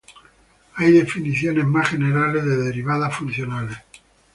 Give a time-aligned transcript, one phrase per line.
[0.77, 3.77] Hay definiciones más generales de derivadas funcionales.